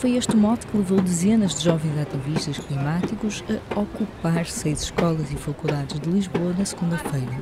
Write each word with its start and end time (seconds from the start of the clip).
Foi 0.00 0.16
este 0.16 0.34
mote 0.34 0.66
que 0.66 0.78
levou 0.78 0.98
dezenas 0.98 1.56
de 1.56 1.64
jovens 1.64 1.98
ativistas 2.00 2.56
climáticos 2.56 3.44
a 3.76 3.80
ocupar 3.80 4.46
seis 4.46 4.84
escolas 4.84 5.30
e 5.30 5.36
faculdades 5.36 6.00
de 6.00 6.08
Lisboa 6.08 6.54
na 6.54 6.64
segunda-feira. 6.64 7.38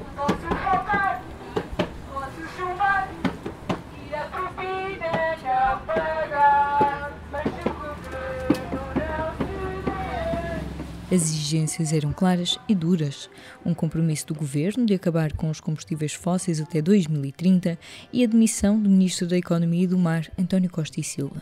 As 11.12 11.22
exigências 11.22 11.92
eram 11.92 12.12
claras 12.12 12.58
e 12.68 12.74
duras. 12.74 13.30
Um 13.64 13.72
compromisso 13.72 14.26
do 14.26 14.34
governo 14.34 14.84
de 14.84 14.94
acabar 14.94 15.32
com 15.32 15.48
os 15.48 15.60
combustíveis 15.60 16.12
fósseis 16.12 16.60
até 16.60 16.82
2030 16.82 17.78
e 18.12 18.24
a 18.24 18.26
demissão 18.26 18.80
do 18.82 18.90
ministro 18.90 19.28
da 19.28 19.38
Economia 19.38 19.84
e 19.84 19.86
do 19.86 19.96
Mar, 19.96 20.28
António 20.36 20.68
Costa 20.68 20.98
e 20.98 21.04
Silva. 21.04 21.40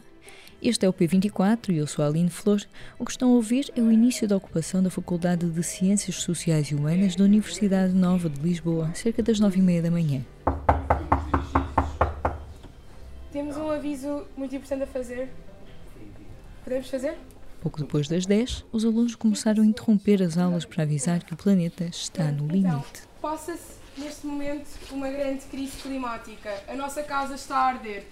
Este 0.62 0.86
é 0.86 0.88
o 0.88 0.92
P24 0.92 1.68
e 1.68 1.76
eu 1.76 1.86
sou 1.86 2.02
a 2.02 2.08
Aline 2.08 2.30
Flor. 2.30 2.62
O 2.98 3.04
que 3.04 3.10
estão 3.10 3.30
a 3.30 3.34
ouvir 3.34 3.70
é 3.76 3.80
o 3.80 3.92
início 3.92 4.26
da 4.26 4.36
ocupação 4.36 4.82
da 4.82 4.88
Faculdade 4.88 5.48
de 5.48 5.62
Ciências 5.62 6.16
Sociais 6.16 6.68
e 6.68 6.74
Humanas 6.74 7.14
da 7.14 7.24
Universidade 7.24 7.92
Nova 7.92 8.30
de 8.30 8.40
Lisboa, 8.40 8.90
cerca 8.94 9.22
das 9.22 9.38
nove 9.38 9.58
e 9.58 9.62
meia 9.62 9.82
da 9.82 9.90
manhã. 9.90 10.24
Temos 13.30 13.56
um 13.58 13.70
aviso 13.70 14.26
muito 14.34 14.56
importante 14.56 14.84
a 14.84 14.86
fazer. 14.86 15.28
Podemos 16.64 16.88
fazer? 16.88 17.18
Pouco 17.60 17.80
depois 17.80 18.08
das 18.08 18.24
10, 18.24 18.64
os 18.72 18.84
alunos 18.84 19.14
começaram 19.14 19.62
a 19.62 19.66
interromper 19.66 20.22
as 20.22 20.38
aulas 20.38 20.64
para 20.64 20.84
avisar 20.84 21.22
que 21.22 21.34
o 21.34 21.36
planeta 21.36 21.84
está 21.84 22.32
no 22.32 22.46
limite. 22.46 23.02
Passa-se 23.20 23.74
neste 23.98 24.26
momento 24.26 24.66
uma 24.90 25.10
grande 25.10 25.44
crise 25.46 25.76
climática. 25.82 26.50
A 26.66 26.74
nossa 26.74 27.02
casa 27.02 27.34
está 27.34 27.56
a 27.56 27.66
arder. 27.66 28.06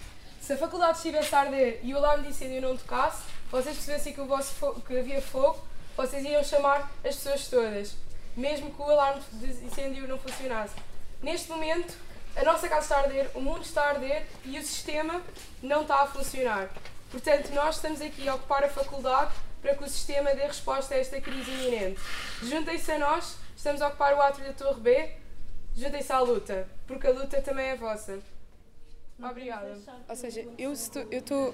Se 0.45 0.53
a 0.53 0.57
faculdade 0.57 0.97
estivesse 0.97 1.33
a 1.33 1.39
arder 1.39 1.79
e 1.81 1.91
o 1.91 1.97
alarme 1.97 2.25
de 2.25 2.29
incêndio 2.29 2.61
não 2.61 2.77
tocasse, 2.77 3.23
vocês 3.49 3.75
percebessem 3.77 4.13
que, 4.13 4.21
o 4.21 4.27
vosso 4.27 4.53
que 4.81 4.95
havia 4.95 5.19
fogo, 5.19 5.57
vocês 5.97 6.23
iam 6.23 6.43
chamar 6.43 6.81
as 7.03 7.15
pessoas 7.15 7.47
todas, 7.47 7.95
mesmo 8.37 8.69
que 8.69 8.79
o 8.79 8.83
alarme 8.83 9.23
de 9.31 9.65
incêndio 9.65 10.07
não 10.07 10.19
funcionasse. 10.19 10.75
Neste 11.19 11.49
momento, 11.49 11.97
a 12.35 12.43
nossa 12.43 12.69
casa 12.69 12.81
está 12.83 12.97
a 12.97 12.99
arder, 12.99 13.31
o 13.33 13.41
mundo 13.41 13.63
está 13.63 13.85
a 13.85 13.89
arder 13.89 14.27
e 14.43 14.59
o 14.59 14.61
sistema 14.61 15.19
não 15.63 15.81
está 15.81 16.03
a 16.03 16.05
funcionar. 16.05 16.69
Portanto, 17.09 17.49
nós 17.51 17.77
estamos 17.77 17.99
aqui 17.99 18.29
a 18.29 18.35
ocupar 18.35 18.63
a 18.63 18.69
faculdade 18.69 19.33
para 19.63 19.73
que 19.73 19.83
o 19.83 19.89
sistema 19.89 20.35
dê 20.35 20.45
resposta 20.45 20.93
a 20.93 20.99
esta 20.99 21.19
crise 21.19 21.49
iminente. 21.49 21.99
Juntem-se 22.43 22.91
a 22.91 22.99
nós, 22.99 23.35
estamos 23.57 23.81
a 23.81 23.87
ocupar 23.87 24.13
o 24.13 24.21
átrio 24.21 24.45
da 24.45 24.53
Torre 24.53 24.79
B, 24.79 25.11
juntem-se 25.75 26.11
à 26.11 26.19
luta, 26.19 26.67
porque 26.85 27.07
a 27.07 27.11
luta 27.11 27.41
também 27.41 27.69
é 27.69 27.75
vossa. 27.75 28.19
Obrigada. 29.19 29.79
Ou 30.09 30.15
seja, 30.15 30.45
eu 30.57 30.73
estou 30.73 31.53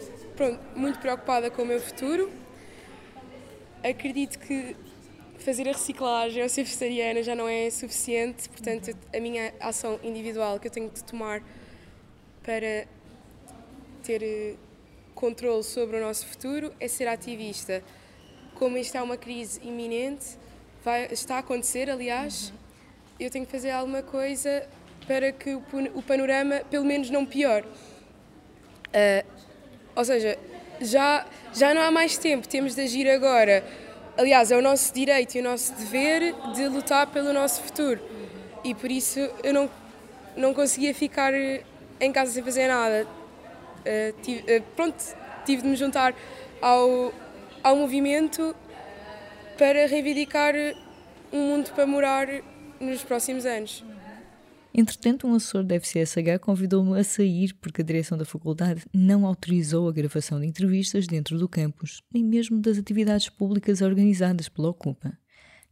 muito 0.75 0.99
preocupada 0.99 1.51
com 1.51 1.61
o 1.61 1.65
meu 1.65 1.79
futuro. 1.79 2.31
Acredito 3.83 4.39
que 4.39 4.75
fazer 5.39 5.67
a 5.67 5.71
reciclagem 5.71 6.41
ou 6.43 6.49
ser 6.49 6.63
vegetariana 6.63 7.23
já 7.23 7.35
não 7.35 7.47
é 7.47 7.69
suficiente, 7.69 8.47
portanto, 8.49 8.95
a 9.15 9.19
minha 9.19 9.53
ação 9.59 9.99
individual 10.03 10.59
que 10.59 10.67
eu 10.67 10.71
tenho 10.71 10.89
de 10.89 11.03
tomar 11.03 11.41
para 12.43 12.87
ter 14.03 14.57
controle 15.15 15.63
sobre 15.63 15.97
o 15.97 16.01
nosso 16.01 16.25
futuro 16.27 16.73
é 16.79 16.87
ser 16.87 17.07
ativista. 17.07 17.83
Como 18.55 18.77
isto 18.77 18.95
é 18.95 19.01
uma 19.01 19.17
crise 19.17 19.59
iminente, 19.63 20.37
vai, 20.83 21.05
está 21.11 21.37
a 21.37 21.39
acontecer, 21.39 21.89
aliás, 21.89 22.53
eu 23.19 23.29
tenho 23.29 23.45
que 23.45 23.51
fazer 23.51 23.71
alguma 23.71 24.03
coisa 24.03 24.67
para 25.07 25.31
que 25.31 25.55
o, 25.55 26.01
panorama, 26.01 26.61
pelo 26.69 26.85
menos, 26.85 27.09
não 27.09 27.25
piore. 27.25 27.65
Uh, 27.65 29.25
ou 29.95 30.05
seja, 30.05 30.37
já, 30.79 31.25
já 31.53 31.73
não 31.73 31.81
há 31.81 31.91
mais 31.91 32.17
tempo, 32.17 32.47
temos 32.47 32.75
de 32.75 32.81
agir 32.81 33.09
agora. 33.09 33.63
Aliás, 34.17 34.51
é 34.51 34.57
o 34.57 34.61
nosso 34.61 34.93
direito 34.93 35.35
e 35.35 35.39
o 35.39 35.43
nosso 35.43 35.73
dever 35.75 36.33
de 36.53 36.67
lutar 36.67 37.07
pelo 37.07 37.33
nosso 37.33 37.61
futuro. 37.61 37.99
E 38.63 38.75
por 38.75 38.91
isso 38.91 39.19
eu 39.43 39.53
não, 39.53 39.69
não 40.35 40.53
conseguia 40.53 40.93
ficar 40.93 41.33
em 41.33 42.11
casa 42.11 42.31
sem 42.31 42.43
fazer 42.43 42.67
nada. 42.67 43.07
Uh, 43.81 44.21
tive, 44.21 44.57
uh, 44.57 44.63
pronto, 44.75 45.03
tive 45.45 45.61
de 45.63 45.67
me 45.67 45.75
juntar 45.75 46.13
ao, 46.61 47.13
ao 47.63 47.75
movimento 47.75 48.55
para 49.57 49.87
reivindicar 49.87 50.53
um 51.31 51.39
mundo 51.47 51.71
para 51.73 51.85
morar 51.85 52.27
nos 52.79 53.03
próximos 53.03 53.45
anos. 53.45 53.83
Entretanto, 54.73 55.27
um 55.27 55.35
assessor 55.35 55.63
da 55.63 55.75
FCSH 55.75 56.39
convidou-me 56.41 56.97
a 56.97 57.03
sair 57.03 57.53
porque 57.55 57.81
a 57.81 57.85
direção 57.85 58.17
da 58.17 58.23
faculdade 58.23 58.85
não 58.93 59.25
autorizou 59.25 59.89
a 59.89 59.91
gravação 59.91 60.39
de 60.39 60.47
entrevistas 60.47 61.07
dentro 61.07 61.37
do 61.37 61.47
campus, 61.47 62.01
nem 62.13 62.23
mesmo 62.23 62.59
das 62.59 62.77
atividades 62.77 63.27
públicas 63.27 63.81
organizadas 63.81 64.47
pela 64.47 64.69
Ocupa. 64.69 65.17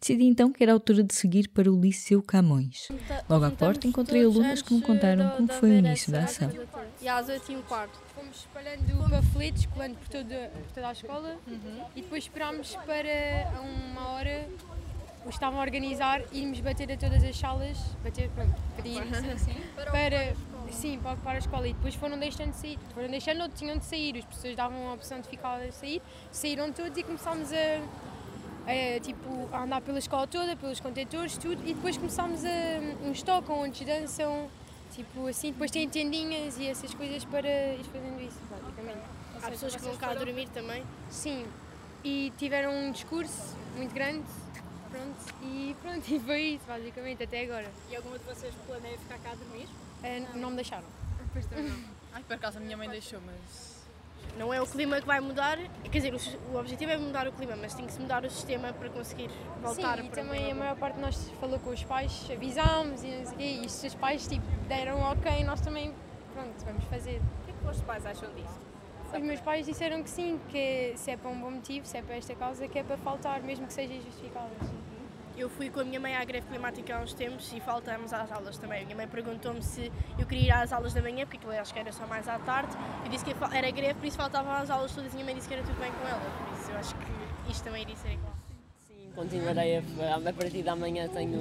Decidi 0.01 0.23
então 0.23 0.51
que 0.51 0.63
era 0.63 0.71
a 0.71 0.75
altura 0.75 1.03
de 1.03 1.13
seguir 1.13 1.49
para 1.49 1.69
o 1.69 1.79
Liceu 1.79 2.23
Camões. 2.23 2.87
Logo 3.29 3.45
à 3.45 3.51
porta 3.51 3.85
encontrei 3.85 4.23
alunas 4.23 4.61
que 4.61 4.73
me 4.73 4.81
contaram 4.81 5.29
como 5.31 5.51
foi 5.51 5.71
o 5.71 5.77
início 5.77 6.11
da 6.11 6.23
ação. 6.23 6.49
E 7.01 7.07
às 7.07 7.27
8 7.27 7.51
e 7.51 7.55
um 7.57 7.61
quarto. 7.63 7.99
Fomos 8.15 8.37
espalhando 8.37 9.09
panfletos, 9.09 9.65
colando 9.67 9.95
por 9.95 10.07
toda, 10.07 10.51
por 10.53 10.71
toda 10.73 10.87
a 10.87 10.91
escola 10.93 11.37
uhum. 11.45 11.85
e 11.95 12.01
depois 12.01 12.23
esperámos 12.23 12.75
para 12.85 13.51
uma 13.61 14.09
hora 14.11 14.47
estavam 15.27 15.59
a 15.59 15.63
organizar 15.63 16.21
irmos 16.31 16.59
bater 16.61 16.91
a 16.91 16.97
todas 16.97 17.23
as 17.23 17.37
salas, 17.37 17.77
bater, 18.03 18.29
pronto, 18.29 18.55
pedir, 18.75 19.03
sim, 19.03 19.37
sim, 19.37 19.61
para, 19.75 19.91
para, 19.91 20.33
sim, 20.71 20.99
para 20.99 21.13
ocupar 21.13 21.35
a 21.35 21.39
escola. 21.39 21.67
E 21.67 21.73
depois 21.73 21.95
foram 21.95 22.17
deixando 22.17 22.51
de 22.51 22.57
sair, 22.57 22.79
foram 22.93 23.09
deixando 23.09 23.41
ou 23.41 23.49
tinham 23.49 23.77
de 23.77 23.85
sair, 23.85 24.17
as 24.17 24.25
pessoas 24.25 24.55
davam 24.55 24.89
a 24.89 24.93
opção 24.93 25.19
de 25.19 25.27
ficar 25.27 25.61
a 25.61 25.71
sair, 25.71 26.01
saíram 26.31 26.71
todos 26.71 26.97
e 26.97 27.03
começámos 27.03 27.51
a, 27.51 27.55
a, 28.65 28.99
tipo, 29.01 29.49
a 29.51 29.63
andar 29.63 29.81
pela 29.81 29.99
escola 29.99 30.25
toda, 30.25 30.55
pelos 30.55 30.79
contentores, 30.79 31.37
tudo, 31.37 31.61
e 31.67 31.73
depois 31.73 31.97
começámos 31.97 32.43
a 32.45 33.07
uns 33.07 33.21
tocam, 33.21 33.59
outros 33.59 33.85
dançam, 33.85 34.49
tipo 34.91 35.27
assim, 35.27 35.51
depois 35.51 35.69
têm 35.69 35.89
tendinhas 35.89 36.57
e 36.57 36.67
essas 36.67 36.93
coisas 36.93 37.25
para 37.25 37.47
ir 37.47 37.83
fazendo 37.83 38.21
isso, 38.21 38.39
praticamente. 38.47 38.99
Há 39.41 39.49
pessoas 39.49 39.75
que 39.75 39.81
vão 39.81 39.95
cá 39.97 40.13
dormir 40.13 40.49
também? 40.49 40.83
Sim, 41.09 41.45
e 42.03 42.31
tiveram 42.37 42.71
um 42.73 42.91
discurso 42.91 43.55
muito 43.75 43.93
grande 43.93 44.25
Pronto, 44.91 45.35
e 45.43 45.75
pronto, 45.81 46.03
e 46.09 46.19
foi 46.19 46.41
isso 46.41 46.65
basicamente 46.67 47.23
até 47.23 47.43
agora. 47.43 47.67
E 47.89 47.95
alguma 47.95 48.17
de 48.17 48.25
vocês 48.25 48.53
planeia 48.65 48.97
ficar 48.97 49.19
cá 49.19 49.31
a 49.31 49.35
dormir? 49.35 49.65
Uh, 49.65 50.37
não 50.37 50.49
me 50.49 50.55
deixaram. 50.55 50.87
Pois 51.31 51.49
não. 51.49 51.57
Ai, 52.13 52.23
por 52.23 52.33
acaso 52.35 52.57
a 52.57 52.61
minha 52.61 52.75
mãe 52.75 52.89
deixou, 52.89 53.19
mas. 53.25 53.79
Não 54.37 54.53
é 54.53 54.61
o 54.61 54.65
clima 54.65 54.99
que 55.01 55.07
vai 55.07 55.19
mudar, 55.19 55.57
quer 55.57 55.99
dizer, 55.99 56.13
o, 56.13 56.55
objetivo 56.57 56.91
é 56.91 56.97
mudar 56.97 57.27
o 57.27 57.31
clima, 57.31 57.55
mas 57.55 57.73
tem 57.73 57.85
que 57.85 57.91
se 57.91 57.99
mudar 57.99 58.23
o 58.23 58.29
sistema 58.29 58.71
para 58.71 58.89
conseguir 58.89 59.29
voltar 59.61 59.97
Sim, 59.97 60.05
e 60.05 60.09
também 60.09 60.51
a 60.51 60.55
maior 60.55 60.75
parte 60.75 60.95
de 60.95 61.01
nós 61.01 61.29
falou 61.39 61.59
com 61.59 61.71
os 61.71 61.83
pais, 61.83 62.27
avisámos 62.31 63.03
e 63.03 63.07
não 63.07 63.25
sei 63.25 63.33
o 63.33 63.37
quê, 63.37 63.61
e 63.65 63.69
se 63.69 63.87
os 63.87 63.95
pais 63.95 64.27
tipo, 64.27 64.45
deram 64.67 64.99
ok, 64.99 65.43
nós 65.43 65.59
também, 65.61 65.93
pronto, 66.33 66.53
vamos 66.63 66.83
fazer. 66.85 67.17
O 67.17 67.45
que 67.45 67.51
é 67.51 67.53
que 67.53 67.69
os 67.69 67.81
pais 67.81 68.05
acham 68.05 68.33
disso? 68.35 68.59
Os 69.11 69.23
meus 69.23 69.41
pais 69.41 69.65
disseram 69.65 70.03
que 70.03 70.09
sim, 70.09 70.39
que 70.49 70.93
se 70.95 71.09
é 71.11 71.17
para 71.17 71.31
um 71.31 71.39
bom 71.39 71.49
motivo, 71.51 71.85
se 71.85 71.97
é 71.97 72.01
para 72.01 72.15
esta 72.15 72.35
causa, 72.35 72.67
que 72.67 72.77
é 72.77 72.83
para 72.83 72.97
faltar, 72.97 73.41
mesmo 73.41 73.65
que 73.65 73.73
seja 73.73 73.93
injustificado. 73.93 74.51
Eu 75.39 75.47
fui 75.47 75.69
com 75.69 75.79
a 75.79 75.85
minha 75.85 76.01
mãe 76.01 76.17
à 76.17 76.25
greve 76.25 76.47
climática 76.47 76.97
há 76.97 76.99
uns 76.99 77.13
tempos 77.13 77.53
e 77.53 77.61
faltamos 77.61 78.11
às 78.11 78.29
aulas 78.29 78.57
também. 78.57 78.81
A 78.81 78.83
minha 78.83 78.97
mãe 78.97 79.07
perguntou-me 79.07 79.63
se 79.63 79.89
eu 80.17 80.25
queria 80.25 80.47
ir 80.47 80.51
às 80.51 80.73
aulas 80.73 80.93
da 80.93 81.01
manhã, 81.01 81.25
porque 81.25 81.47
eu 81.47 81.51
acho 81.51 81.73
que 81.73 81.79
era 81.79 81.93
só 81.93 82.05
mais 82.05 82.27
à 82.27 82.37
tarde. 82.39 82.75
Eu 83.05 83.09
disse 83.09 83.23
que 83.23 83.33
era 83.53 83.71
greve, 83.71 83.93
por 83.93 84.05
isso 84.05 84.17
faltavam 84.17 84.51
às 84.51 84.69
aulas 84.69 84.93
todas 84.93 85.13
e 85.13 85.15
a 85.15 85.15
minha 85.15 85.25
mãe 85.27 85.35
disse 85.35 85.47
que 85.47 85.53
era 85.53 85.63
tudo 85.63 85.79
bem 85.79 85.89
com 85.93 86.05
ela. 86.05 86.19
Por 86.19 86.59
isso 86.59 86.71
eu 86.71 86.77
acho 86.77 86.93
que 86.93 87.51
isto 87.51 87.63
também 87.63 87.83
iria 87.83 87.95
ser 87.95 88.11
igual. 88.11 88.33
Sim, 88.85 89.11
continuarei 89.15 89.77
a, 89.77 89.81
a 90.29 90.33
partir 90.33 90.61
da 90.61 90.75
manhã 90.75 91.07
tenho, 91.07 91.39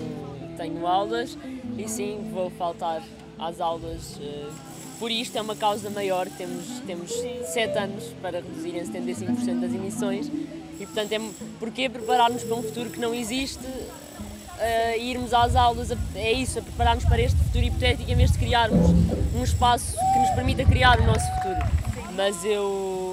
tenho 0.57 0.87
aulas 0.87 1.37
e 1.77 1.89
sim, 1.89 2.31
vou 2.33 2.51
faltar 2.51 3.03
às 3.37 3.61
aulas. 3.61 4.17
Uh, 4.17 4.53
por 5.01 5.11
isto 5.11 5.37
é 5.37 5.41
uma 5.41 5.57
causa 5.57 5.91
maior, 5.91 6.29
temos, 6.31 6.81
temos 6.81 7.13
sete 7.47 7.77
anos 7.79 8.05
para 8.23 8.39
reduzir 8.39 8.77
em 8.77 8.83
75% 8.85 9.61
das 9.61 9.73
emissões 9.73 10.31
e 10.79 10.87
portanto 10.87 11.13
é 11.13 11.21
porque 11.59 11.89
preparar-nos 11.89 12.43
para 12.43 12.57
um 12.57 12.63
futuro 12.63 12.91
que 12.91 13.01
não 13.01 13.15
existe, 13.15 13.65
uh, 14.59 14.99
irmos 15.01 15.33
às 15.33 15.57
aulas, 15.57 15.91
é 16.15 16.33
isso, 16.33 16.59
a 16.59 16.63
preparar-nos 16.63 17.05
para 17.05 17.21
este 17.21 17.37
futuro 17.39 17.65
hipotético 17.65 18.11
em 18.11 18.15
vez 18.15 18.33
de 18.33 18.39
criarmos 18.39 18.91
um 19.35 19.43
espaço 19.43 19.93
que 19.93 20.19
nos 20.19 20.31
permita 20.31 20.65
criar 20.65 21.01
o 21.01 21.05
nosso 21.05 21.27
futuro. 21.35 21.59
Mas 22.15 22.45
eu, 22.45 22.65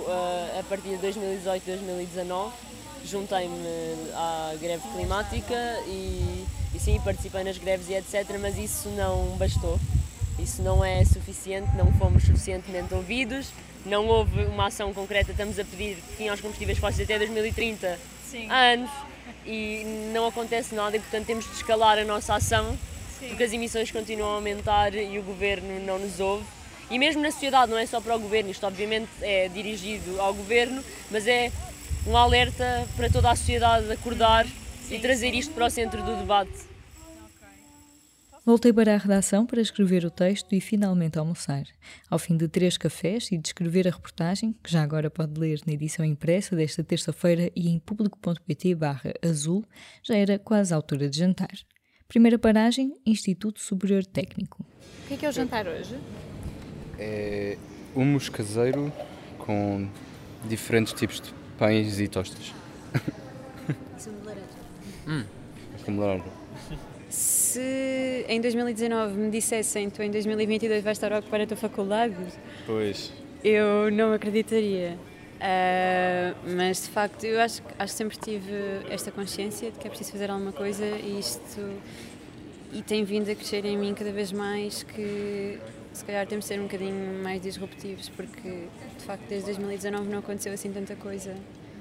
uh, 0.08 0.60
a 0.60 0.64
partir 0.64 0.90
de 0.90 0.98
2018, 0.98 1.64
2019, 1.66 2.54
juntei-me 3.06 3.56
à 4.14 4.54
greve 4.60 4.84
climática 4.96 5.56
e, 5.88 6.46
e 6.74 6.80
sim, 6.80 7.00
participei 7.02 7.44
nas 7.44 7.58
greves 7.58 7.88
e 7.90 7.94
etc, 7.94 8.38
mas 8.40 8.58
isso 8.58 8.90
não 8.90 9.36
bastou. 9.38 9.80
Isso 10.40 10.62
não 10.62 10.84
é 10.84 11.06
suficiente, 11.06 11.70
não 11.78 11.92
fomos 11.94 12.24
suficientemente 12.24 12.94
ouvidos, 12.94 13.48
não 13.86 14.08
houve 14.08 14.46
uma 14.46 14.68
ação 14.68 14.94
concreta, 14.94 15.32
estamos 15.32 15.60
a 15.60 15.64
pedir 15.64 15.98
fim 16.18 16.28
aos 16.28 16.42
combustíveis 16.42 16.78
fósseis 16.78 17.08
até 17.08 17.18
2030 17.20 18.00
Sim. 18.30 18.50
há 18.50 18.74
anos 18.74 18.90
e 19.46 19.84
não 20.12 20.28
acontece 20.28 20.74
nada 20.74 20.98
e 20.98 21.00
portanto 21.00 21.26
temos 21.26 21.46
de 21.46 21.52
escalar 21.52 21.98
a 22.00 22.04
nossa 22.04 22.36
ação 22.36 22.78
Sim. 23.20 23.28
porque 23.30 23.44
as 23.44 23.54
emissões 23.54 23.92
continuam 23.92 24.32
a 24.32 24.36
aumentar 24.36 24.94
e 24.94 25.18
o 25.18 25.24
governo 25.24 25.80
não 25.86 26.00
nos 26.00 26.20
ouve. 26.20 26.46
E 26.90 27.00
mesmo 27.00 27.22
na 27.22 27.32
sociedade, 27.32 27.72
não 27.72 27.80
é 27.80 27.86
só 27.86 28.00
para 28.00 28.16
o 28.16 28.20
governo, 28.20 28.52
isto 28.52 28.66
obviamente 28.66 29.10
é 29.22 29.48
dirigido 29.50 30.22
ao 30.22 30.34
governo, 30.34 30.84
mas 31.10 31.26
é 31.26 31.52
um 32.06 32.16
alerta 32.16 32.88
para 32.96 33.10
toda 33.10 33.32
a 33.32 33.36
sociedade 33.36 33.92
acordar 33.92 34.46
sim, 34.88 34.96
e 34.96 35.00
trazer 35.00 35.34
isto 35.34 35.52
para 35.54 35.66
o 35.66 35.70
centro 35.70 36.04
do 36.04 36.16
debate. 36.16 36.75
Voltei 38.46 38.72
para 38.72 38.94
a 38.94 38.98
redação 38.98 39.44
para 39.44 39.60
escrever 39.60 40.06
o 40.06 40.12
texto 40.12 40.54
e 40.54 40.62
finalmente 40.62 41.18
almoçar. 41.18 41.64
Ao 42.08 42.20
fim 42.20 42.38
de 42.38 42.48
três 42.48 42.78
cafés 42.78 43.32
e 43.32 43.40
de 43.40 43.48
escrever 43.48 43.88
a 43.88 43.92
reportagem, 43.92 44.56
que 44.64 44.72
já 44.72 44.84
agora 44.84 45.10
pode 45.10 45.40
ler 45.40 45.62
na 45.66 45.74
edição 45.74 46.06
impressa 46.06 46.56
desta 46.56 46.84
terça-feira 46.84 47.52
e 47.56 47.70
em 47.70 47.80
público.pt 47.80 48.78
azul, 49.28 49.66
já 50.04 50.16
era 50.16 50.38
quase 50.38 50.72
a 50.72 50.78
altura 50.78 51.10
de 51.10 51.18
jantar. 51.18 51.56
Primeira 52.08 52.38
paragem, 52.38 52.94
Instituto 53.04 53.60
Superior 53.60 54.06
Técnico. 54.06 54.64
O 55.06 55.08
que 55.08 55.16
é, 55.16 55.18
que 55.18 55.26
é 55.26 55.30
o 55.30 55.32
jantar 55.32 55.66
hoje? 55.66 56.00
É 57.00 57.58
humus 57.96 58.30
caseiro 58.30 58.94
com 59.40 59.90
diferentes 60.48 60.94
tipos 60.94 61.20
de 61.20 61.34
pães 61.58 62.00
e 62.00 62.08
tostas. 62.08 62.54
São 63.98 64.14
de 64.14 64.24
laranja. 64.24 64.46
Hum. 65.08 65.24
Com 65.84 65.98
laranja. 65.98 66.32
Se 67.56 68.26
em 68.28 68.42
2019 68.42 69.16
me 69.18 69.32
dissessem 69.32 69.90
tu 69.90 70.04
em 70.04 70.12
2022 70.12 70.84
vais 70.84 70.98
estar 70.98 71.14
a 71.14 71.20
ocupar 71.20 71.40
a 71.40 71.48
tua 71.48 71.56
faculdade, 71.56 72.14
pois. 72.66 73.14
eu 73.42 73.90
não 73.94 74.12
acreditaria. 74.12 74.98
Uh, 75.36 76.36
mas 76.54 76.84
de 76.84 76.90
facto, 76.90 77.24
eu 77.24 77.40
acho, 77.40 77.62
acho 77.80 77.94
que 77.94 77.98
sempre 77.98 78.18
tive 78.18 78.52
esta 78.90 79.10
consciência 79.10 79.72
de 79.72 79.80
que 79.80 79.88
é 79.88 79.90
preciso 79.90 80.12
fazer 80.12 80.30
alguma 80.30 80.52
coisa 80.52 80.86
e 80.86 81.18
isto 81.18 81.62
e 82.74 82.82
tem 82.82 83.06
vindo 83.06 83.32
a 83.32 83.36
crescer 83.36 83.64
em 83.64 83.78
mim 83.78 83.94
cada 83.94 84.12
vez 84.12 84.34
mais 84.34 84.84
que 84.84 85.58
se 85.94 86.04
calhar 86.04 86.28
temos 86.28 86.44
de 86.44 86.50
ser 86.50 86.60
um 86.60 86.64
bocadinho 86.64 87.24
mais 87.24 87.42
disruptivos 87.42 88.10
porque 88.10 88.68
de 88.98 89.06
facto 89.06 89.24
desde 89.30 89.46
2019 89.46 90.10
não 90.10 90.20
aconteceu 90.20 90.52
assim 90.52 90.74
tanta 90.74 90.94
coisa 90.98 91.34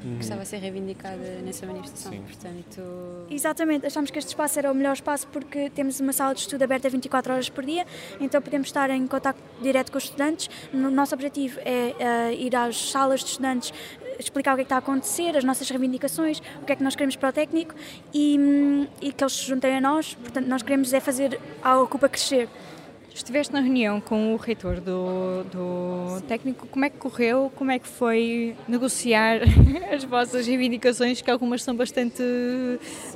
uhum. 0.05 0.17
que 0.17 0.23
estava 0.23 0.43
a 0.43 0.45
ser 0.45 0.59
reivindicada 0.59 1.41
nessa 1.45 1.67
manifestação. 1.67 2.13
Sim. 2.13 2.23
Portanto... 2.23 2.83
Exatamente, 3.31 3.87
achamos 3.87 4.11
que 4.11 4.19
este 4.19 4.29
espaço 4.29 4.59
era 4.59 4.71
o 4.71 4.75
melhor 4.75 4.93
espaço 4.93 5.27
porque 5.29 5.71
temos 5.71 5.99
uma 6.01 6.13
sala 6.13 6.35
de 6.35 6.41
estudo 6.41 6.63
aberta 6.63 6.89
24 6.89 7.33
horas 7.33 7.49
por 7.49 7.65
dia, 7.65 7.87
então 8.21 8.41
podemos 8.41 8.69
estar 8.69 8.91
em 8.91 9.07
contato 9.07 9.39
direto 9.63 9.91
com 9.91 9.99
os 9.99 10.05
estudantes. 10.05 10.49
O 10.73 10.77
nosso 10.77 11.15
objetivo 11.15 11.59
é 11.65 11.95
uh, 12.31 12.33
ir 12.33 12.55
às 12.55 12.91
salas 12.91 13.21
de 13.21 13.31
estudantes 13.31 13.73
explicar 14.19 14.53
o 14.53 14.57
que 14.57 14.63
é 14.63 14.65
que 14.65 14.67
está 14.67 14.77
a 14.77 14.79
acontecer, 14.79 15.37
as 15.37 15.45
nossas 15.45 15.69
reivindicações, 15.69 16.41
o 16.63 16.65
que 16.65 16.73
é 16.73 16.77
que 16.77 16.83
nós 16.83 16.95
queremos 16.95 17.17
para 17.17 17.31
o 17.31 17.33
técnico 17.33 17.75
e, 18.13 18.89
e 19.01 19.13
que 19.13 19.25
eles 19.25 19.33
se 19.33 19.45
juntem 19.45 19.77
a 19.77 19.81
nós. 19.81 20.15
Portanto, 20.15 20.47
nós 20.47 20.63
queremos 20.63 20.93
é 20.93 21.01
fazer 21.01 21.41
a 21.63 21.81
Ocupa 21.81 22.09
crescer. 22.09 22.49
Estiveste 23.15 23.53
na 23.53 23.61
reunião 23.61 24.01
com 24.01 24.35
o 24.35 24.37
reitor 24.37 24.81
do, 24.81 25.45
do 25.45 25.84
técnico, 26.21 26.67
como 26.67 26.85
é 26.85 26.91
que 26.91 26.99
correu, 26.99 27.53
como 27.55 27.71
é 27.71 27.79
que 27.79 27.89
foi 27.89 28.57
negociar 28.69 29.41
as 29.93 30.05
vossas 30.05 30.47
reivindicações, 30.47 31.21
que 31.21 31.31
algumas 31.31 31.63
são 31.63 31.75
bastante 31.75 32.23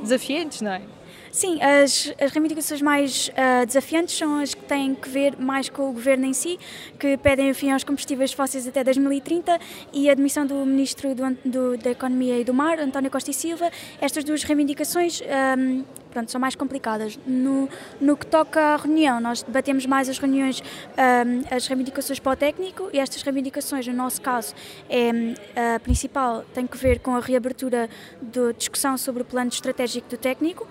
desafiantes, 0.03 0.61
não 0.61 0.73
é? 0.73 0.83
Sim, 1.31 1.61
as, 1.63 2.13
as 2.21 2.33
reivindicações 2.33 2.81
mais 2.81 3.29
uh, 3.29 3.67
desafiantes 3.67 4.17
são 4.17 4.39
as 4.39 4.55
que 4.55 4.63
têm 4.63 4.95
que 4.95 5.09
ver 5.09 5.37
mais 5.39 5.69
com 5.69 5.89
o 5.89 5.93
governo 5.93 6.25
em 6.25 6.33
si, 6.33 6.59
que 6.99 7.17
pedem 7.19 7.51
o 7.51 7.55
fim 7.55 7.71
aos 7.71 7.85
combustíveis 7.85 8.33
fósseis 8.33 8.67
até 8.67 8.83
2030 8.83 9.59
e 9.93 10.09
a 10.09 10.15
demissão 10.15 10.47
do 10.47 10.55
Ministro 10.65 11.15
do, 11.15 11.39
do, 11.45 11.77
da 11.77 11.91
Economia 11.91 12.39
e 12.39 12.45
do 12.45 12.55
Mar, 12.55 12.79
António 12.81 13.11
Costa 13.11 13.31
e 13.31 13.35
Silva. 13.35 13.71
Estas 14.01 14.25
duas 14.25 14.43
reivindicações 14.43 15.21
um, 15.59 15.85
pronto, 16.11 16.31
são 16.31 16.41
mais 16.41 16.55
complicadas. 16.55 17.19
No, 17.27 17.69
no 18.01 18.17
que 18.17 18.27
toca 18.27 18.61
à 18.61 18.77
reunião, 18.77 19.21
nós 19.21 19.43
debatemos 19.43 19.87
mais 19.87 20.09
as 20.09 20.19
reuniões, 20.19 20.61
um, 20.61 21.55
as 21.55 21.67
reivindicações 21.67 22.19
para 22.19 22.33
o 22.33 22.37
técnico 22.37 22.91
e 22.93 22.99
estas 22.99 23.23
reivindicações, 23.23 23.87
no 23.87 23.95
nosso 23.95 24.21
caso, 24.21 24.55
é, 24.89 25.75
a 25.75 25.81
principal 25.81 26.45
tem 26.55 26.67
que 26.67 26.77
ver 26.77 27.01
com 27.01 27.15
a 27.15 27.21
reabertura 27.21 27.89
da 28.21 28.53
discussão 28.53 28.97
sobre 28.97 29.23
o 29.23 29.25
plano 29.25 29.51
estratégico 29.51 30.09
do 30.09 30.17
técnico, 30.17 30.67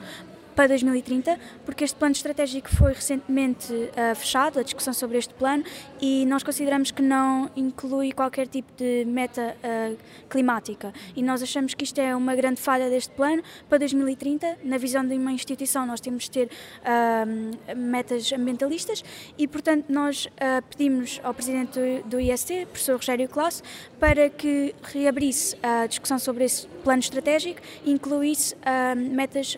para 0.58 0.70
2030, 0.70 1.38
porque 1.64 1.84
este 1.84 1.96
plano 1.96 2.14
estratégico 2.14 2.68
foi 2.76 2.92
recentemente 2.92 3.72
uh, 3.72 4.16
fechado, 4.16 4.60
a 4.60 4.64
discussão 4.64 4.92
sobre 4.92 5.20
este 5.20 5.32
plano, 5.36 5.64
e 6.02 6.26
nós 6.26 6.42
consideramos 6.42 6.90
que 6.90 7.04
não 7.04 7.48
inclui 7.56 8.12
qualquer 8.12 8.48
tipo 8.48 8.68
de 8.76 9.06
meta 9.06 9.56
uh, 9.64 9.96
climática. 10.28 10.92
E 11.16 11.22
nós 11.22 11.44
achamos 11.44 11.76
que 11.76 11.84
isto 11.84 12.00
é 12.00 12.16
uma 12.16 12.36
grande 12.36 12.60
falha 12.60 12.90
deste 12.90 13.14
plano 13.14 13.44
para 13.70 13.78
2030. 13.78 14.58
Na 14.64 14.80
visão 14.80 15.06
de 15.06 15.16
uma 15.16 15.32
instituição, 15.32 15.86
nós 15.86 16.02
temos 16.02 16.24
de 16.24 16.32
ter 16.32 16.50
uh, 16.50 17.78
metas 17.78 18.34
ambientalistas 18.34 19.04
e, 19.38 19.48
portanto, 19.48 19.86
nós 19.90 20.28
pedimos 20.72 21.22
ao 21.24 21.36
presidente 21.36 21.80
do, 22.06 22.20
IST, 22.20 22.66
professor 22.66 22.96
Rogério 22.96 23.30
Classe, 23.30 23.62
para 24.00 24.28
que 24.28 24.74
reabrisse 24.82 25.56
a 25.62 25.86
discussão 25.86 26.18
sobre 26.18 26.46
esse 26.46 26.66
plano 26.84 27.00
estratégico 27.00 27.62
e 27.86 27.92
incluísse 27.92 28.56
metas 28.96 29.58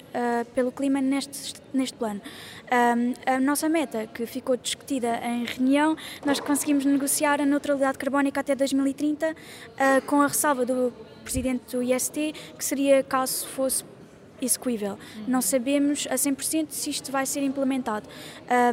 pelo 0.54 0.72
clima 0.72 0.89
neste, 0.90 1.56
neste 1.74 1.98
plano. 1.98 2.22
Um, 2.72 3.14
a 3.26 3.40
nossa 3.40 3.68
meta, 3.70 4.08
que 4.08 4.26
ficou 4.26 4.56
discutida 4.56 5.20
em 5.24 5.46
reunião, 5.46 5.96
nós 6.26 6.40
conseguimos 6.40 6.86
negociar 6.86 7.42
a 7.42 7.46
neutralidade 7.46 7.98
carbónica 7.98 8.42
até 8.42 8.56
2030, 8.56 9.32
uh, 9.32 9.36
ah, 9.78 10.02
com 10.06 10.22
a 10.22 10.28
ressalva 10.28 10.66
do 10.66 10.94
presidente 11.24 11.76
do 11.76 11.84
IST, 11.84 12.34
que 12.58 12.66
seria 12.66 13.04
caso 13.04 13.48
fosse 13.48 13.84
execuível. 14.42 14.98
Não 15.28 15.42
sabemos 15.42 16.08
a 16.10 16.16
100% 16.16 16.68
se 16.70 16.90
isto 16.90 17.12
vai 17.12 17.26
ser 17.26 17.44
implementado. 17.44 18.08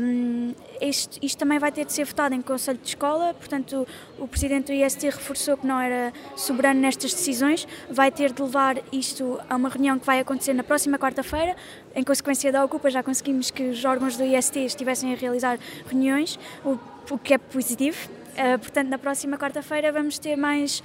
Um, 0.00 0.54
isto, 0.80 1.18
isto, 1.22 1.38
também 1.38 1.58
vai 1.58 1.72
ter 1.72 1.84
de 1.84 1.92
ser 1.92 2.04
votado 2.04 2.34
em 2.34 2.42
Conselho 2.42 2.78
de 2.78 2.88
Escola, 2.88 3.34
portanto, 3.34 3.86
o, 4.18 4.24
o 4.24 4.28
Presidente 4.28 4.66
do 4.66 4.72
IST 4.72 5.04
reforçou 5.06 5.56
que 5.56 5.66
não 5.66 5.80
era 5.80 6.12
soberano 6.36 6.80
nestas 6.80 7.12
decisões, 7.12 7.66
vai 7.90 8.10
ter 8.10 8.32
de 8.32 8.42
levar 8.42 8.76
isto 8.92 9.40
a 9.48 9.56
uma 9.56 9.68
reunião 9.68 9.98
que 9.98 10.06
vai 10.06 10.20
acontecer 10.20 10.52
na 10.52 10.64
próxima 10.64 10.98
quarta-feira. 10.98 11.56
Em 11.94 12.04
consequência 12.04 12.52
da 12.52 12.64
Ocupa, 12.64 12.90
já 12.90 13.02
conseguimos 13.02 13.50
que 13.50 13.70
os 13.70 13.84
órgãos 13.84 14.16
do 14.16 14.24
IST 14.24 14.58
estivessem 14.60 15.12
a 15.12 15.16
realizar 15.16 15.58
reuniões, 15.86 16.38
o, 16.64 16.78
o 17.10 17.18
que 17.18 17.34
é 17.34 17.38
positivo. 17.38 18.08
Uh, 18.36 18.58
portanto, 18.58 18.88
na 18.88 18.98
próxima 18.98 19.38
quarta-feira 19.38 19.90
vamos 19.90 20.18
ter 20.18 20.36
mais, 20.36 20.82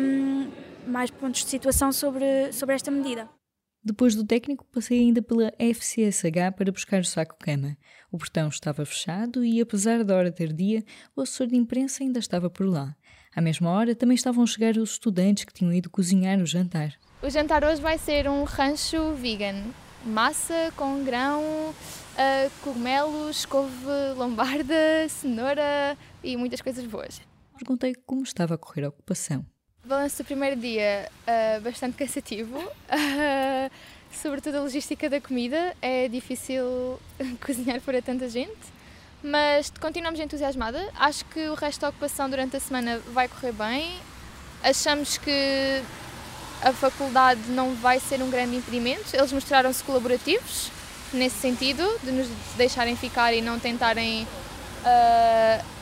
um, 0.00 0.48
mais 0.86 1.10
pontos 1.10 1.44
de 1.44 1.50
situação 1.50 1.92
sobre, 1.92 2.50
sobre 2.52 2.74
esta 2.74 2.90
medida. 2.90 3.37
Depois 3.82 4.14
do 4.14 4.24
técnico, 4.24 4.66
passei 4.66 4.98
ainda 4.98 5.22
pela 5.22 5.52
FCSH 5.58 6.52
para 6.56 6.72
buscar 6.72 7.00
o 7.00 7.04
saco-cama. 7.04 7.76
O 8.10 8.18
portão 8.18 8.48
estava 8.48 8.84
fechado 8.84 9.44
e, 9.44 9.60
apesar 9.60 10.02
da 10.02 10.16
hora 10.16 10.32
tardia, 10.32 10.84
o 11.14 11.20
assessor 11.20 11.46
de 11.46 11.56
imprensa 11.56 12.02
ainda 12.02 12.18
estava 12.18 12.50
por 12.50 12.66
lá. 12.66 12.94
À 13.34 13.40
mesma 13.40 13.70
hora, 13.70 13.94
também 13.94 14.16
estavam 14.16 14.42
a 14.42 14.46
chegar 14.46 14.76
os 14.76 14.92
estudantes 14.92 15.44
que 15.44 15.52
tinham 15.52 15.72
ido 15.72 15.88
cozinhar 15.88 16.40
o 16.40 16.46
jantar. 16.46 16.94
O 17.22 17.30
jantar 17.30 17.64
hoje 17.64 17.80
vai 17.80 17.98
ser 17.98 18.28
um 18.28 18.44
rancho 18.44 19.14
vegan. 19.14 19.64
Massa 20.04 20.72
com 20.76 21.04
grão, 21.04 21.42
uh, 21.42 22.50
cogumelos, 22.62 23.46
couve 23.46 23.74
lombarda, 24.16 25.08
cenoura 25.08 25.96
e 26.22 26.36
muitas 26.36 26.60
coisas 26.60 26.84
boas. 26.84 27.20
Perguntei 27.56 27.94
como 28.06 28.22
estava 28.22 28.54
a 28.54 28.58
correr 28.58 28.84
a 28.84 28.88
ocupação. 28.88 29.44
Balanço 29.88 30.18
do 30.18 30.26
primeiro 30.26 30.54
dia 30.54 31.10
uh, 31.26 31.62
bastante 31.62 31.96
cansativo, 31.96 32.58
uh, 32.58 33.70
sobretudo 34.12 34.58
a 34.58 34.60
logística 34.60 35.08
da 35.08 35.18
comida, 35.18 35.74
é 35.80 36.06
difícil 36.08 37.00
cozinhar 37.40 37.80
para 37.80 38.02
tanta 38.02 38.28
gente, 38.28 38.52
mas 39.22 39.72
continuamos 39.80 40.20
entusiasmada. 40.20 40.86
Acho 40.94 41.24
que 41.24 41.48
o 41.48 41.54
resto 41.54 41.80
da 41.80 41.88
ocupação 41.88 42.28
durante 42.28 42.54
a 42.54 42.60
semana 42.60 43.00
vai 43.14 43.28
correr 43.28 43.52
bem. 43.52 43.98
Achamos 44.62 45.16
que 45.16 45.82
a 46.60 46.72
faculdade 46.74 47.40
não 47.48 47.74
vai 47.74 47.98
ser 47.98 48.20
um 48.22 48.28
grande 48.28 48.56
impedimento. 48.56 49.04
Eles 49.14 49.32
mostraram-se 49.32 49.82
colaborativos 49.82 50.70
nesse 51.14 51.36
sentido, 51.36 51.82
de 52.04 52.12
nos 52.12 52.28
deixarem 52.58 52.94
ficar 52.94 53.32
e 53.32 53.40
não 53.40 53.58
tentarem 53.58 54.24
uh, 54.24 55.77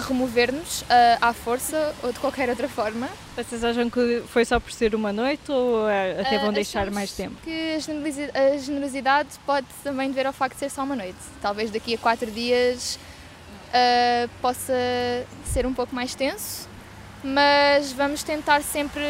remover-nos 0.00 0.82
uh, 0.82 0.86
à 1.20 1.32
força 1.32 1.94
ou 2.02 2.12
de 2.12 2.18
qualquer 2.18 2.48
outra 2.48 2.68
forma. 2.68 3.08
Vocês 3.36 3.62
acham 3.64 3.88
que 3.90 4.22
foi 4.28 4.44
só 4.44 4.58
por 4.58 4.72
ser 4.72 4.94
uma 4.94 5.12
noite 5.12 5.50
ou 5.50 5.84
uh, 5.84 6.20
até 6.20 6.38
vão 6.38 6.50
uh, 6.50 6.52
deixar 6.52 6.90
mais 6.90 7.12
tempo? 7.12 7.36
Que 7.42 7.76
a 8.34 8.58
generosidade 8.58 9.30
pode 9.44 9.66
também 9.82 10.08
dever 10.08 10.26
ao 10.26 10.32
facto 10.32 10.54
de 10.54 10.60
ser 10.60 10.70
só 10.70 10.82
uma 10.82 10.96
noite. 10.96 11.18
Talvez 11.40 11.70
daqui 11.70 11.94
a 11.94 11.98
quatro 11.98 12.30
dias 12.30 12.98
possa 14.40 14.72
ser 15.44 15.66
um 15.66 15.74
pouco 15.74 15.94
mais 15.94 16.14
tenso, 16.14 16.66
mas 17.22 17.92
vamos 17.92 18.22
tentar 18.22 18.62
sempre 18.62 19.02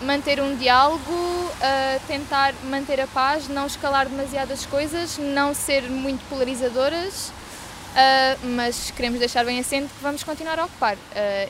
manter 0.00 0.40
um 0.40 0.54
diálogo, 0.56 1.12
uh, 1.12 2.06
tentar 2.06 2.54
manter 2.64 3.00
a 3.00 3.06
paz, 3.06 3.48
não 3.48 3.66
escalar 3.66 4.08
demasiadas 4.08 4.66
coisas, 4.66 5.18
não 5.18 5.54
ser 5.54 5.82
muito 5.82 6.26
polarizadoras, 6.28 7.32
uh, 7.96 8.46
mas 8.54 8.90
queremos 8.90 9.18
deixar 9.18 9.44
bem 9.44 9.58
assente 9.58 9.92
que 9.92 10.02
vamos 10.02 10.22
continuar 10.22 10.58
a 10.58 10.66
ocupar, 10.66 10.96
uh, 10.96 10.98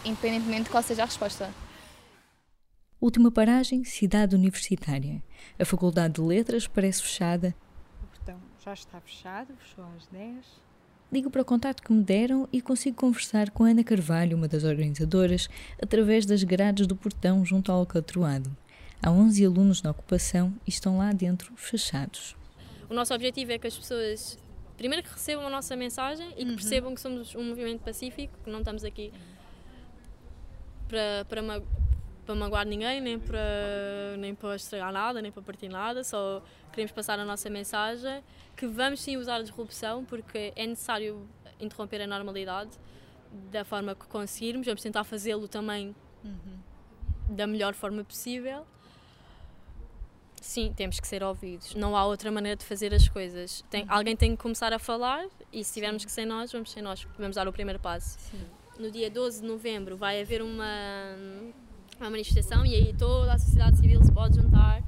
independentemente 0.04 0.64
de 0.64 0.70
qual 0.70 0.82
seja 0.82 1.02
a 1.02 1.06
resposta. 1.06 1.50
Última 3.00 3.30
paragem, 3.30 3.84
cidade 3.84 4.34
universitária. 4.34 5.22
A 5.58 5.64
Faculdade 5.64 6.14
de 6.14 6.20
Letras 6.22 6.66
parece 6.66 7.02
fechada. 7.02 7.54
O 8.02 8.06
portão 8.06 8.38
já 8.64 8.72
está 8.72 9.00
fechado, 9.00 9.54
fechou 9.58 9.84
às 9.96 10.06
10. 10.06 10.66
Ligo 11.12 11.30
para 11.30 11.42
o 11.42 11.44
contato 11.44 11.82
que 11.82 11.92
me 11.92 12.02
deram 12.02 12.48
e 12.52 12.60
consigo 12.60 12.96
conversar 12.96 13.50
com 13.50 13.64
Ana 13.64 13.84
Carvalho, 13.84 14.36
uma 14.36 14.48
das 14.48 14.64
organizadoras, 14.64 15.48
através 15.80 16.26
das 16.26 16.42
grades 16.42 16.86
do 16.86 16.96
portão 16.96 17.44
junto 17.44 17.70
ao 17.70 17.78
alcatroado. 17.78 18.56
Há 19.02 19.10
11 19.10 19.44
alunos 19.44 19.82
na 19.82 19.90
ocupação 19.90 20.52
e 20.66 20.70
estão 20.70 20.98
lá 20.98 21.12
dentro 21.12 21.52
fechados. 21.54 22.34
O 22.88 22.94
nosso 22.94 23.14
objetivo 23.14 23.52
é 23.52 23.58
que 23.58 23.66
as 23.66 23.76
pessoas, 23.76 24.38
primeiro, 24.76 25.02
que 25.02 25.12
recebam 25.12 25.46
a 25.46 25.50
nossa 25.50 25.74
mensagem 25.74 26.28
e 26.36 26.44
que 26.44 26.50
uhum. 26.50 26.56
percebam 26.56 26.94
que 26.94 27.00
somos 27.00 27.34
um 27.34 27.42
movimento 27.42 27.82
pacífico, 27.82 28.34
que 28.44 28.50
não 28.50 28.60
estamos 28.60 28.84
aqui 28.84 29.12
para, 30.88 31.24
para, 31.28 31.62
para 32.24 32.34
magoar 32.34 32.66
ninguém, 32.66 33.00
nem 33.00 33.18
para, 33.18 34.16
nem 34.18 34.34
para 34.34 34.56
estragar 34.56 34.92
nada, 34.92 35.20
nem 35.22 35.32
para 35.32 35.42
partir 35.42 35.68
nada, 35.68 36.04
só 36.04 36.42
queremos 36.72 36.92
passar 36.92 37.18
a 37.18 37.24
nossa 37.24 37.48
mensagem, 37.48 38.22
que 38.56 38.66
vamos 38.66 39.00
sim 39.00 39.16
usar 39.16 39.36
a 39.36 39.42
disrupção, 39.42 40.04
porque 40.04 40.52
é 40.54 40.66
necessário 40.66 41.26
interromper 41.60 42.02
a 42.02 42.06
normalidade 42.06 42.70
da 43.50 43.64
forma 43.64 43.94
que 43.94 44.06
conseguirmos, 44.06 44.66
vamos 44.66 44.82
tentar 44.82 45.04
fazê-lo 45.04 45.48
também 45.48 45.94
uhum. 46.24 47.34
da 47.34 47.46
melhor 47.46 47.74
forma 47.74 48.04
possível. 48.04 48.66
Sim, 50.46 50.72
temos 50.76 51.00
que 51.00 51.08
ser 51.08 51.24
ouvidos. 51.24 51.74
Não 51.74 51.96
há 51.96 52.06
outra 52.06 52.30
maneira 52.30 52.56
de 52.56 52.64
fazer 52.64 52.94
as 52.94 53.08
coisas. 53.08 53.64
Tem, 53.68 53.82
uhum. 53.82 53.90
Alguém 53.90 54.16
tem 54.16 54.30
que 54.30 54.40
começar 54.40 54.72
a 54.72 54.78
falar 54.78 55.26
e 55.52 55.64
se 55.64 55.74
tivermos 55.74 56.04
que 56.04 56.12
ser 56.12 56.24
nós, 56.24 56.52
vamos 56.52 56.70
ser 56.70 56.82
nós. 56.82 57.04
Vamos 57.18 57.34
dar 57.34 57.48
o 57.48 57.52
primeiro 57.52 57.80
passo. 57.80 58.16
Sim. 58.20 58.46
No 58.78 58.88
dia 58.88 59.10
12 59.10 59.40
de 59.40 59.46
novembro 59.46 59.96
vai 59.96 60.22
haver 60.22 60.40
uma 60.42 60.64
uma 61.98 62.10
manifestação 62.10 62.64
e 62.64 62.74
aí 62.76 62.94
toda 62.94 63.32
a 63.32 63.38
sociedade 63.38 63.78
civil 63.78 64.00
se 64.04 64.12
pode 64.12 64.36
juntar 64.36 64.82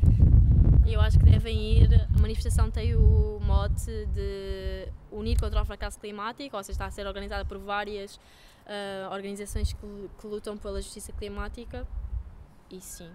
e 0.87 0.93
eu 0.93 1.01
acho 1.01 1.19
que 1.19 1.25
devem 1.25 1.73
ir. 1.73 2.07
A 2.15 2.19
manifestação 2.19 2.71
tem 2.71 2.95
o 2.95 3.41
mote 3.43 4.07
de 4.15 4.89
unir 5.11 5.41
contra 5.41 5.61
o 5.61 5.65
fracasso 5.65 5.99
climático, 5.99 6.57
ou 6.57 6.63
seja, 6.63 6.77
está 6.77 6.87
a 6.87 6.91
ser 6.93 7.05
organizada 7.05 7.45
por 7.45 7.59
várias 7.59 8.15
uh, 8.15 9.11
organizações 9.13 9.73
que, 9.73 10.11
que 10.21 10.27
lutam 10.29 10.57
pela 10.57 10.81
justiça 10.81 11.13
climática 11.13 11.85
e 12.71 12.81
sim, 12.81 13.11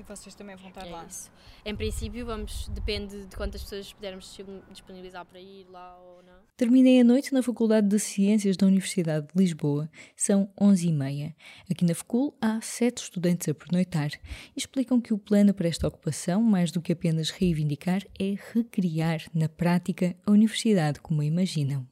e 0.00 0.02
vocês 0.02 0.34
também 0.34 0.56
vão 0.56 0.68
estar 0.68 0.86
é 0.86 0.90
lá? 0.90 1.04
Isso. 1.04 1.30
Em 1.64 1.76
princípio, 1.76 2.24
vamos, 2.24 2.68
depende 2.68 3.26
de 3.26 3.36
quantas 3.36 3.62
pessoas 3.62 3.92
pudermos 3.92 4.38
disponibilizar 4.70 5.24
para 5.24 5.38
ir 5.38 5.66
lá 5.70 5.98
ou 5.98 6.22
não. 6.22 6.40
Terminei 6.56 7.00
a 7.00 7.04
noite 7.04 7.32
na 7.32 7.42
Faculdade 7.42 7.88
de 7.88 7.98
Ciências 7.98 8.56
da 8.56 8.66
Universidade 8.66 9.26
de 9.26 9.40
Lisboa. 9.40 9.90
São 10.16 10.50
11h30. 10.60 11.34
Aqui 11.70 11.84
na 11.84 11.94
Facul 11.94 12.36
há 12.40 12.60
sete 12.60 13.02
estudantes 13.02 13.48
a 13.48 13.54
pernoitar 13.54 14.10
e 14.12 14.58
explicam 14.58 15.00
que 15.00 15.12
o 15.14 15.18
plano 15.18 15.54
para 15.54 15.68
esta 15.68 15.86
ocupação, 15.86 16.42
mais 16.42 16.70
do 16.70 16.80
que 16.80 16.92
apenas 16.92 17.30
reivindicar, 17.30 18.02
é 18.18 18.34
recriar 18.52 19.22
na 19.34 19.48
prática 19.48 20.16
a 20.26 20.30
universidade 20.30 21.00
como 21.00 21.20
a 21.20 21.24
imaginam. 21.24 21.86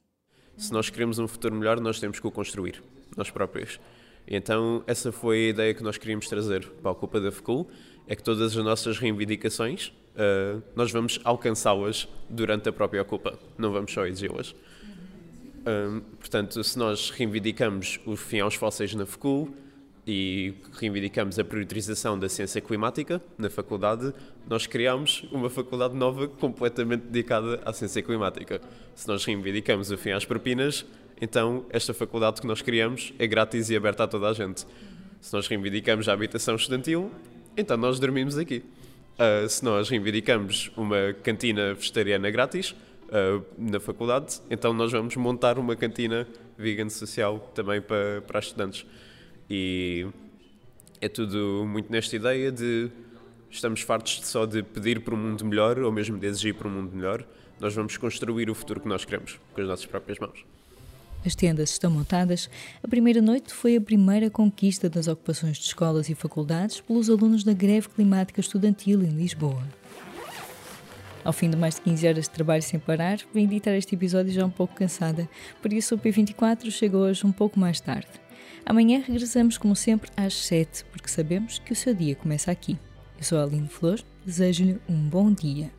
Se 0.57 0.73
nós 0.73 0.89
queremos 0.89 1.19
um 1.19 1.27
futuro 1.27 1.55
melhor, 1.55 1.79
nós 1.79 1.99
temos 1.99 2.19
que 2.19 2.27
o 2.27 2.31
construir, 2.31 2.83
nós 3.15 3.29
próprios. 3.29 3.79
Então, 4.31 4.83
essa 4.85 5.11
foi 5.11 5.47
a 5.47 5.49
ideia 5.49 5.73
que 5.73 5.81
nós 5.81 5.97
queríamos 5.97 6.27
trazer 6.27 6.67
para 6.81 6.89
a 6.89 6.91
Ocupa 6.91 7.19
da 7.19 7.31
FCUL, 7.31 7.67
é 8.07 8.15
que 8.15 8.21
todas 8.21 8.55
as 8.55 8.63
nossas 8.63 8.99
reivindicações, 8.99 9.87
uh, 9.87 10.61
nós 10.75 10.91
vamos 10.91 11.19
alcançá-las 11.23 12.07
durante 12.29 12.69
a 12.69 12.71
própria 12.71 13.01
Ocupa, 13.01 13.39
não 13.57 13.71
vamos 13.71 13.91
só 13.91 14.05
exigi-las. 14.05 14.53
Um, 15.65 16.01
portanto, 16.19 16.63
se 16.63 16.77
nós 16.77 17.09
reivindicamos 17.09 17.99
o 18.05 18.15
fim 18.15 18.39
aos 18.39 18.53
fósseis 18.53 18.93
na 18.93 19.05
FCUL 19.05 19.49
e 20.05 20.53
reivindicamos 20.79 21.37
a 21.37 21.43
priorização 21.43 22.17
da 22.17 22.29
ciência 22.29 22.61
climática 22.61 23.21
na 23.37 23.49
faculdade, 23.49 24.13
nós 24.47 24.65
criamos 24.67 25.25
uma 25.31 25.49
faculdade 25.49 25.95
nova 25.95 26.27
completamente 26.27 27.01
dedicada 27.01 27.61
à 27.65 27.73
ciência 27.73 28.01
climática. 28.01 28.61
Se 28.95 29.07
nós 29.07 29.25
reivindicamos 29.25 29.91
o 29.91 29.97
fim 29.97 30.11
às 30.11 30.23
propinas, 30.23 30.85
então 31.21 31.65
esta 31.69 31.93
faculdade 31.93 32.41
que 32.41 32.47
nós 32.47 32.61
criamos 32.61 33.13
é 33.19 33.27
grátis 33.27 33.69
e 33.69 33.75
aberta 33.75 34.03
a 34.03 34.07
toda 34.07 34.29
a 34.29 34.33
gente. 34.33 34.65
Se 35.19 35.33
nós 35.33 35.47
reivindicamos 35.47 36.07
a 36.07 36.13
habitação 36.13 36.55
estudantil, 36.55 37.11
então 37.57 37.75
nós 37.75 37.99
dormimos 37.99 38.37
aqui. 38.37 38.63
Uh, 39.15 39.49
se 39.49 39.65
nós 39.65 39.89
reivindicamos 39.89 40.71
uma 40.77 41.13
cantina 41.23 41.73
vegetariana 41.73 42.31
grátis 42.31 42.71
uh, 42.71 43.43
na 43.57 43.79
faculdade, 43.79 44.39
então 44.49 44.73
nós 44.73 44.91
vamos 44.93 45.15
montar 45.17 45.59
uma 45.59 45.75
cantina 45.75 46.25
vegan 46.57 46.87
social 46.87 47.51
também 47.53 47.81
para, 47.81 48.21
para 48.21 48.39
estudantes. 48.39 48.85
E 49.49 50.07
é 51.01 51.09
tudo 51.09 51.65
muito 51.67 51.91
nesta 51.91 52.15
ideia 52.15 52.49
de 52.51 52.89
estamos 53.49 53.81
fartos 53.81 54.21
só 54.25 54.45
de 54.45 54.63
pedir 54.63 55.01
por 55.01 55.13
um 55.13 55.17
mundo 55.17 55.43
melhor 55.43 55.79
ou 55.79 55.91
mesmo 55.91 56.17
de 56.17 56.27
exigir 56.27 56.53
por 56.53 56.67
um 56.67 56.71
mundo 56.71 56.95
melhor. 56.95 57.25
Nós 57.59 57.75
vamos 57.75 57.97
construir 57.97 58.49
o 58.49 58.55
futuro 58.55 58.79
que 58.79 58.87
nós 58.87 59.03
queremos 59.03 59.37
com 59.53 59.61
as 59.61 59.67
nossas 59.67 59.85
próprias 59.85 60.17
mãos. 60.19 60.58
As 61.25 61.35
tendas 61.35 61.71
estão 61.71 61.91
montadas. 61.91 62.49
A 62.81 62.87
primeira 62.87 63.21
noite 63.21 63.53
foi 63.53 63.75
a 63.75 63.81
primeira 63.81 64.29
conquista 64.29 64.89
das 64.89 65.07
ocupações 65.07 65.57
de 65.57 65.65
escolas 65.65 66.09
e 66.09 66.15
faculdades 66.15 66.79
pelos 66.79 67.09
alunos 67.09 67.43
da 67.43 67.53
greve 67.53 67.89
climática 67.89 68.39
estudantil 68.39 69.01
em 69.03 69.09
Lisboa. 69.09 69.63
Ao 71.23 71.33
fim 71.33 71.49
de 71.49 71.57
mais 71.57 71.75
de 71.75 71.81
15 71.81 72.07
horas 72.07 72.23
de 72.23 72.29
trabalho 72.29 72.63
sem 72.63 72.79
parar, 72.79 73.19
vim 73.33 73.43
editar 73.43 73.75
este 73.75 73.95
episódio 73.95 74.31
já 74.31 74.45
um 74.45 74.49
pouco 74.49 74.73
cansada, 74.73 75.29
por 75.61 75.73
isso 75.73 75.95
o 75.95 75.97
P24 75.97 76.71
chega 76.71 76.97
hoje 76.97 77.27
um 77.27 77.31
pouco 77.31 77.59
mais 77.59 77.81
tarde. 77.81 78.07
Amanhã 78.65 79.03
regressamos, 79.05 79.57
como 79.57 79.75
sempre, 79.75 80.09
às 80.15 80.33
7, 80.33 80.85
porque 80.85 81.09
sabemos 81.09 81.59
que 81.59 81.73
o 81.73 81.75
seu 81.75 81.93
dia 81.93 82.15
começa 82.15 82.49
aqui. 82.49 82.77
Eu 83.17 83.23
sou 83.23 83.37
a 83.37 83.43
Aline 83.43 83.67
Flor, 83.67 83.99
desejo-lhe 84.25 84.79
um 84.87 85.09
bom 85.09 85.31
dia. 85.31 85.78